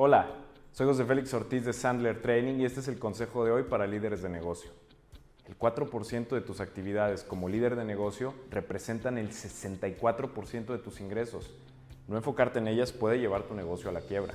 Hola, 0.00 0.28
soy 0.70 0.86
José 0.86 1.04
Félix 1.04 1.34
Ortiz 1.34 1.64
de 1.64 1.72
Sandler 1.72 2.22
Training 2.22 2.60
y 2.60 2.64
este 2.64 2.78
es 2.78 2.86
el 2.86 3.00
consejo 3.00 3.44
de 3.44 3.50
hoy 3.50 3.64
para 3.64 3.84
líderes 3.84 4.22
de 4.22 4.28
negocio. 4.28 4.70
El 5.44 5.58
4% 5.58 6.28
de 6.28 6.40
tus 6.40 6.60
actividades 6.60 7.24
como 7.24 7.48
líder 7.48 7.74
de 7.74 7.84
negocio 7.84 8.32
representan 8.48 9.18
el 9.18 9.30
64% 9.30 10.66
de 10.66 10.78
tus 10.78 11.00
ingresos. 11.00 11.50
No 12.06 12.16
enfocarte 12.16 12.60
en 12.60 12.68
ellas 12.68 12.92
puede 12.92 13.18
llevar 13.18 13.42
tu 13.42 13.54
negocio 13.54 13.90
a 13.90 13.92
la 13.92 14.00
quiebra. 14.00 14.34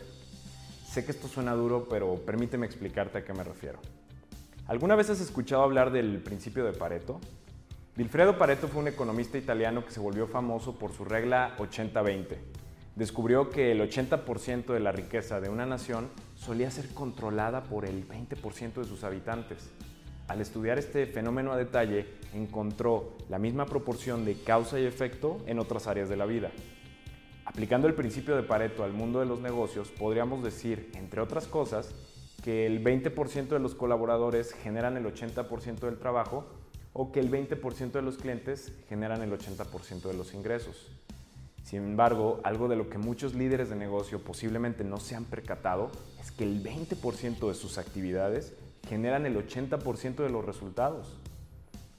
Sé 0.85 1.05
que 1.05 1.11
esto 1.11 1.29
suena 1.29 1.53
duro, 1.53 1.87
pero 1.89 2.13
permíteme 2.25 2.65
explicarte 2.65 3.19
a 3.19 3.23
qué 3.23 3.31
me 3.31 3.45
refiero. 3.45 3.79
¿Alguna 4.67 4.95
vez 4.95 5.11
has 5.11 5.21
escuchado 5.21 5.63
hablar 5.63 5.93
del 5.93 6.21
principio 6.21 6.65
de 6.65 6.73
Pareto? 6.73 7.21
Vilfredo 7.95 8.37
Pareto 8.37 8.67
fue 8.67 8.81
un 8.81 8.89
economista 8.89 9.37
italiano 9.37 9.85
que 9.85 9.91
se 9.91 10.01
volvió 10.01 10.27
famoso 10.27 10.77
por 10.77 10.91
su 10.91 11.05
regla 11.05 11.55
80-20. 11.57 12.62
Descubrió 12.95 13.49
que 13.49 13.71
el 13.71 13.81
80% 13.81 14.73
de 14.73 14.79
la 14.79 14.91
riqueza 14.91 15.41
de 15.41 15.49
una 15.49 15.65
nación 15.65 16.09
solía 16.35 16.69
ser 16.69 16.89
controlada 16.93 17.63
por 17.63 17.85
el 17.85 18.07
20% 18.07 18.73
de 18.73 18.85
sus 18.85 19.03
habitantes. 19.03 19.71
Al 20.27 20.41
estudiar 20.41 20.77
este 20.77 21.07
fenómeno 21.07 21.51
a 21.51 21.57
detalle, 21.57 22.05
encontró 22.33 23.17
la 23.29 23.39
misma 23.39 23.65
proporción 23.65 24.25
de 24.25 24.35
causa 24.35 24.79
y 24.79 24.85
efecto 24.85 25.41
en 25.47 25.57
otras 25.57 25.87
áreas 25.87 26.07
de 26.07 26.17
la 26.17 26.27
vida. 26.27 26.51
Aplicando 27.45 27.87
el 27.87 27.95
principio 27.95 28.35
de 28.35 28.43
Pareto 28.43 28.83
al 28.83 28.93
mundo 28.93 29.19
de 29.19 29.25
los 29.25 29.41
negocios, 29.41 29.89
podríamos 29.89 30.43
decir, 30.43 30.91
entre 30.93 31.19
otras 31.19 31.47
cosas, 31.47 31.93
que 32.43 32.67
el 32.67 32.83
20% 32.83 33.47
de 33.47 33.59
los 33.59 33.73
colaboradores 33.73 34.53
generan 34.53 34.97
el 34.97 35.05
80% 35.05 35.79
del 35.79 35.97
trabajo 35.97 36.45
o 36.93 37.11
que 37.11 37.19
el 37.19 37.31
20% 37.31 37.91
de 37.91 38.01
los 38.01 38.17
clientes 38.17 38.71
generan 38.87 39.23
el 39.23 39.31
80% 39.31 40.03
de 40.03 40.13
los 40.13 40.33
ingresos. 40.33 40.91
Sin 41.63 41.83
embargo, 41.83 42.39
algo 42.43 42.67
de 42.67 42.75
lo 42.75 42.89
que 42.89 42.97
muchos 42.97 43.33
líderes 43.33 43.69
de 43.69 43.75
negocio 43.75 44.19
posiblemente 44.19 44.83
no 44.83 44.97
se 44.99 45.15
han 45.15 45.25
percatado 45.25 45.91
es 46.21 46.31
que 46.31 46.43
el 46.43 46.63
20% 46.63 47.47
de 47.47 47.53
sus 47.53 47.77
actividades 47.77 48.53
generan 48.87 49.25
el 49.25 49.37
80% 49.37 50.15
de 50.15 50.29
los 50.29 50.45
resultados. 50.45 51.17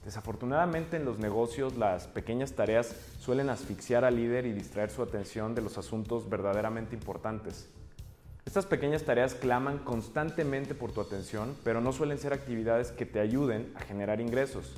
Desafortunadamente 0.05 0.97
en 0.97 1.05
los 1.05 1.17
negocios 1.17 1.77
las 1.77 2.05
pequeñas 2.05 2.53
tareas 2.53 2.95
suelen 3.19 3.49
asfixiar 3.49 4.05
al 4.05 4.15
líder 4.17 4.45
y 4.45 4.53
distraer 4.53 4.91
su 4.91 5.01
atención 5.01 5.55
de 5.55 5.63
los 5.63 5.79
asuntos 5.79 6.29
verdaderamente 6.29 6.95
importantes. 6.95 7.67
Estas 8.45 8.67
pequeñas 8.67 9.01
tareas 9.03 9.33
claman 9.33 9.79
constantemente 9.79 10.75
por 10.75 10.91
tu 10.91 11.01
atención, 11.01 11.57
pero 11.63 11.81
no 11.81 11.91
suelen 11.91 12.19
ser 12.19 12.33
actividades 12.33 12.91
que 12.91 13.07
te 13.07 13.19
ayuden 13.19 13.73
a 13.75 13.79
generar 13.79 14.21
ingresos. 14.21 14.75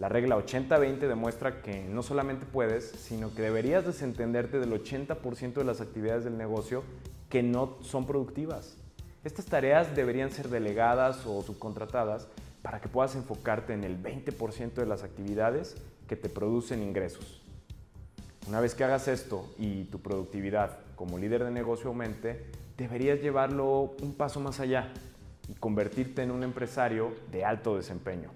La 0.00 0.08
regla 0.08 0.38
80-20 0.38 0.96
demuestra 1.00 1.60
que 1.60 1.84
no 1.84 2.02
solamente 2.02 2.46
puedes, 2.46 2.88
sino 2.88 3.34
que 3.34 3.42
deberías 3.42 3.84
desentenderte 3.84 4.58
del 4.58 4.72
80% 4.72 5.52
de 5.52 5.64
las 5.64 5.82
actividades 5.82 6.24
del 6.24 6.38
negocio 6.38 6.82
que 7.28 7.42
no 7.42 7.76
son 7.82 8.06
productivas. 8.06 8.78
Estas 9.24 9.44
tareas 9.44 9.94
deberían 9.94 10.30
ser 10.30 10.48
delegadas 10.48 11.26
o 11.26 11.42
subcontratadas 11.42 12.28
para 12.62 12.80
que 12.80 12.88
puedas 12.88 13.14
enfocarte 13.14 13.74
en 13.74 13.84
el 13.84 14.02
20% 14.02 14.72
de 14.72 14.86
las 14.86 15.02
actividades 15.02 15.76
que 16.08 16.16
te 16.16 16.30
producen 16.30 16.82
ingresos. 16.82 17.42
Una 18.48 18.60
vez 18.60 18.74
que 18.74 18.84
hagas 18.84 19.06
esto 19.06 19.52
y 19.58 19.84
tu 19.84 20.00
productividad 20.00 20.78
como 20.96 21.18
líder 21.18 21.44
de 21.44 21.50
negocio 21.50 21.88
aumente, 21.88 22.46
deberías 22.78 23.20
llevarlo 23.20 23.94
un 24.00 24.14
paso 24.14 24.40
más 24.40 24.60
allá 24.60 24.94
y 25.46 25.52
convertirte 25.56 26.22
en 26.22 26.30
un 26.30 26.42
empresario 26.42 27.12
de 27.30 27.44
alto 27.44 27.76
desempeño. 27.76 28.30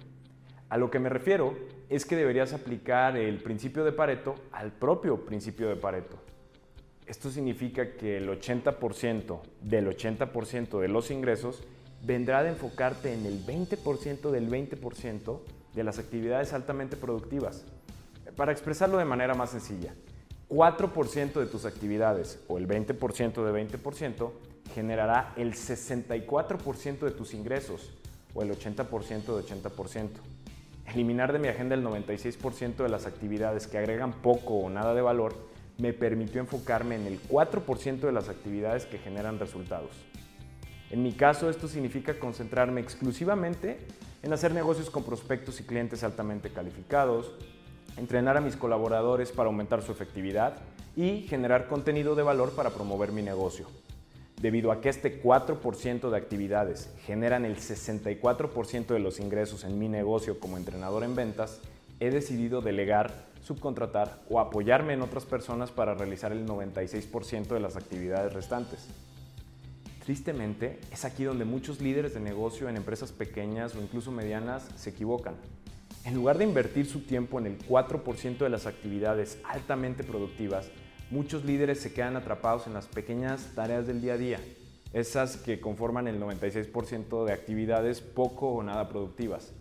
A 0.69 0.79
lo 0.79 0.91
que 0.91 0.99
me 0.99 1.09
refiero 1.09 1.55
es 1.89 2.05
que 2.05 2.17
deberías 2.17 2.53
aplicar 2.53 3.17
el 3.17 3.43
principio 3.43 3.85
de 3.85 3.93
Pareto 3.93 4.35
al 4.53 4.73
propio 4.73 5.25
principio 5.25 5.69
de 5.69 5.77
Pareto. 5.77 6.17
Esto 7.07 7.31
significa 7.31 7.93
que 7.97 8.17
el 8.17 8.29
80% 8.29 9.41
del 9.61 9.87
80% 9.89 10.81
de 10.81 10.89
los 10.89 11.11
ingresos 11.11 11.63
vendrá 12.03 12.43
de 12.43 12.51
enfocarte 12.51 13.13
en 13.13 13.27
el 13.27 13.45
20% 13.45 14.31
del 14.31 14.49
20% 14.51 15.41
de 15.75 15.85
las 15.85 15.99
actividades 15.99 16.53
altamente 16.53 16.97
productivas. 16.97 17.65
Para 18.37 18.53
expresarlo 18.53 18.99
de 18.99 19.05
manera 19.05 19.35
más 19.35 19.51
sencilla, 19.51 19.95
4% 20.49 21.33
de 21.35 21.47
tus 21.47 21.67
actividades 21.67 22.43
o 22.49 22.59
el 22.59 22.67
20% 22.67 23.45
de 23.45 23.79
20% 23.79 24.31
generará 24.75 25.33
el 25.37 25.55
64% 25.55 26.99
de 27.01 27.11
tus 27.11 27.35
ingresos 27.35 27.93
o 28.35 28.43
el 28.43 28.51
80% 28.51 29.37
de 29.37 29.43
80%. 29.43 30.09
Eliminar 30.93 31.33
de 31.33 31.39
mi 31.39 31.49
agenda 31.49 31.75
el 31.75 31.85
96% 31.85 32.77
de 32.77 32.89
las 32.89 33.07
actividades 33.07 33.67
que 33.67 33.79
agregan 33.79 34.13
poco 34.13 34.55
o 34.55 34.71
nada 34.71 34.95
de 34.95 35.03
valor 35.03 35.35
me 35.79 35.93
permitió 35.93 36.41
enfocarme 36.41 36.97
en 36.97 37.07
el 37.07 37.21
4% 37.23 38.01
de 38.01 38.13
las 38.13 38.29
actividades 38.29 38.87
que 38.87 38.99
generan 38.99 39.39
resultados. 39.39 39.91
En 40.91 41.03
mi 41.03 41.13
caso, 41.13 41.51
esto 41.51 41.67
significa 41.67 42.19
concentrarme 42.19 42.81
exclusivamente 42.81 43.79
en 44.23 44.33
hacer 44.33 44.55
negocios 44.55 44.91
con 44.91 45.03
prospectos 45.03 45.61
y 45.61 45.65
clientes 45.65 46.05
altamente 46.05 46.51
calificados, 46.51 47.33
entrenar 47.97 48.37
a 48.37 48.41
mis 48.41 48.57
colaboradores 48.57 49.33
para 49.33 49.49
aumentar 49.49 49.83
su 49.83 49.91
efectividad 49.91 50.59
y 50.95 51.23
generar 51.23 51.67
contenido 51.67 52.15
de 52.15 52.23
valor 52.23 52.53
para 52.53 52.71
promover 52.71 53.11
mi 53.11 53.23
negocio. 53.23 53.67
Debido 54.45 54.73
a 54.73 54.83
que 54.83 54.91
este 54.91 55.23
4% 55.23 56.11
de 56.11 56.17
actividades 56.19 56.91
generan 57.07 57.47
el 57.47 57.57
64% 57.57 58.89
de 58.89 58.99
los 58.99 59.19
ingresos 59.19 59.65
en 59.65 59.79
mi 59.79 59.89
negocio 59.89 60.39
como 60.39 60.59
entrenador 60.59 61.03
en 61.03 61.17
ventas, 61.17 61.63
he 61.99 62.11
decidido 62.11 62.61
delegar, 62.61 63.25
subcontratar 63.41 64.21
o 64.29 64.41
apoyarme 64.41 64.93
en 64.93 65.01
otras 65.01 65.25
personas 65.25 65.71
para 65.71 65.95
realizar 65.95 66.31
el 66.31 66.47
96% 66.47 67.55
de 67.55 67.61
las 67.61 67.77
actividades 67.77 68.35
restantes. 68.35 68.87
Tristemente, 70.05 70.79
es 70.93 71.07
aquí 71.07 71.25
donde 71.25 71.47
muchos 71.47 71.81
líderes 71.81 72.13
de 72.13 72.21
negocio 72.21 72.69
en 72.69 72.77
empresas 72.77 73.13
pequeñas 73.13 73.75
o 73.75 73.81
incluso 73.81 74.13
medianas 74.13 74.69
se 74.77 74.91
equivocan. 74.91 75.37
En 76.05 76.15
lugar 76.15 76.37
de 76.37 76.45
invertir 76.45 76.85
su 76.85 77.01
tiempo 77.01 77.39
en 77.39 77.47
el 77.47 77.59
4% 77.67 78.37
de 78.37 78.51
las 78.51 78.67
actividades 78.67 79.39
altamente 79.43 80.05
productivas, 80.05 80.71
muchos 81.15 81.45
líderes 81.45 81.81
se 81.81 81.93
quedan 81.93 82.17
atrapados 82.17 82.67
en 82.67 82.75
las 82.75 82.87
pequeñas 82.87 83.53
tareas 83.55 83.87
del 83.87 84.01
día 84.01 84.15
a 84.15 84.19
día, 84.19 84.41
esas 84.93 85.37
que 85.37 85.61
conforman 85.61 86.09
el 86.09 86.21
96% 86.21 87.25
de 87.25 87.33
actividades 87.33 88.01
poco 88.01 88.49
o 88.49 88.65
nada 88.65 88.89
productivas. 88.89 89.53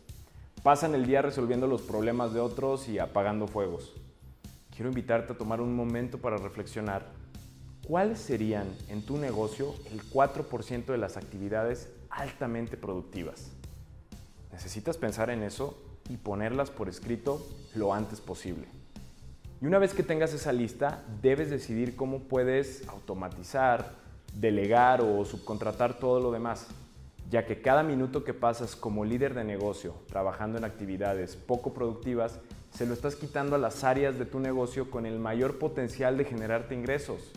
Pasan 0.63 0.95
el 0.95 1.05
día 1.05 1.21
resolviendo 1.21 1.67
los 1.67 1.83
problemas 1.83 2.33
de 2.33 2.39
otros 2.39 2.89
y 2.89 2.97
apagando 2.97 3.45
fuegos. 3.45 3.93
Quiero 4.75 4.89
invitarte 4.89 5.33
a 5.33 5.37
tomar 5.37 5.61
un 5.61 5.75
momento 5.75 6.17
para 6.17 6.37
reflexionar 6.37 7.05
¿cuáles 7.87 8.17
serían 8.17 8.65
en 8.89 9.05
tu 9.05 9.19
negocio 9.19 9.75
el 9.91 10.01
4% 10.01 10.85
de 10.85 10.97
las 10.97 11.17
actividades 11.17 11.87
altamente 12.09 12.77
productivas? 12.77 13.51
Necesitas 14.51 14.97
pensar 14.97 15.29
en 15.29 15.43
eso 15.43 15.77
y 16.09 16.17
ponerlas 16.17 16.71
por 16.71 16.89
escrito 16.89 17.45
lo 17.75 17.93
antes 17.93 18.21
posible. 18.21 18.65
Y 19.63 19.65
una 19.65 19.79
vez 19.79 19.93
que 19.93 20.03
tengas 20.03 20.33
esa 20.33 20.51
lista, 20.51 21.05
debes 21.21 21.49
decidir 21.49 21.95
cómo 21.95 22.23
puedes 22.23 22.85
automatizar, 22.89 23.93
delegar 24.33 24.99
o 24.99 25.23
subcontratar 25.23 25.99
todo 25.99 26.19
lo 26.19 26.33
demás, 26.33 26.67
ya 27.31 27.45
que 27.45 27.61
cada 27.61 27.81
minuto 27.81 28.25
que 28.25 28.33
pasas 28.33 28.75
como 28.75 29.05
líder 29.05 29.33
de 29.33 29.45
negocio 29.45 29.95
trabajando 30.09 30.57
en 30.57 30.65
actividades 30.65 31.37
poco 31.37 31.73
productivas, 31.73 32.41
se 32.73 32.85
lo 32.85 32.93
estás 32.93 33.15
quitando 33.15 33.55
a 33.55 33.57
las 33.57 33.85
áreas 33.85 34.19
de 34.19 34.25
tu 34.25 34.41
negocio 34.41 34.91
con 34.91 35.05
el 35.05 35.17
mayor 35.17 35.59
potencial 35.59 36.17
de 36.17 36.25
generarte 36.25 36.75
ingresos. 36.75 37.31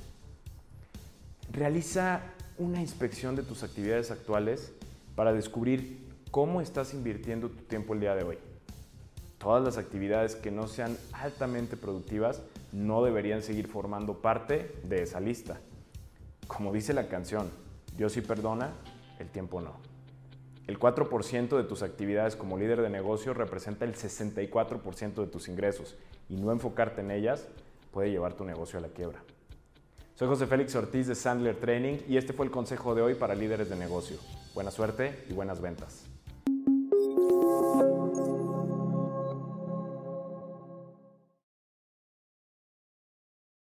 Realiza 1.53 2.22
una 2.59 2.81
inspección 2.81 3.36
de 3.36 3.44
tus 3.44 3.62
actividades 3.62 4.10
actuales 4.10 4.72
para 5.15 5.32
descubrir 5.32 6.04
cómo 6.32 6.60
estás 6.60 6.92
invirtiendo 6.92 7.50
tu 7.50 7.62
tiempo 7.62 7.94
el 7.94 8.00
día 8.00 8.16
de 8.16 8.25
hoy. 8.25 8.38
Todas 9.46 9.62
las 9.62 9.78
actividades 9.78 10.34
que 10.34 10.50
no 10.50 10.66
sean 10.66 10.98
altamente 11.12 11.76
productivas 11.76 12.42
no 12.72 13.04
deberían 13.04 13.44
seguir 13.44 13.68
formando 13.68 14.15
parte 14.15 14.74
de 14.82 15.04
esa 15.04 15.21
lista. 15.21 15.60
Como 16.48 16.72
dice 16.72 16.92
la 16.92 17.06
canción, 17.06 17.53
Dios 17.97 18.15
sí 18.15 18.22
perdona, 18.22 18.72
el 19.21 19.28
tiempo 19.28 19.60
no. 19.60 19.74
El 20.66 20.80
4% 20.80 21.56
de 21.56 21.62
tus 21.62 21.84
actividades 21.84 22.34
como 22.34 22.59
líder 22.59 22.82
de 22.82 22.91
negocio 22.91 23.34
representa 23.34 23.84
el 23.84 23.94
64% 23.94 25.15
de 25.15 25.26
tus 25.28 25.47
ingresos 25.47 25.94
y 26.28 26.34
no 26.34 26.50
enfocarte 26.50 27.03
en 27.03 27.12
ellas 27.12 27.47
puede 27.92 28.10
llevar 28.10 28.32
tu 28.32 28.44
negocio 28.44 28.80
a 28.80 28.82
la 28.82 28.88
quiebra. 28.88 29.21
Soy 30.16 30.26
José 30.26 30.48
Félix 30.48 30.74
Ortiz 30.74 31.06
de 31.06 31.15
Sandler 31.15 31.54
Training 31.54 31.98
y 32.09 32.16
este 32.16 32.32
fue 32.32 32.47
el 32.47 32.50
consejo 32.50 32.97
de 32.97 33.03
hoy 33.03 33.15
para 33.15 33.36
líderes 33.36 33.71
de 33.71 33.76
negocio. 33.76 34.16
Buena 34.56 34.72
suerte 34.72 35.24
y 35.30 35.34
buenas 35.34 35.60
ventas. 35.60 36.04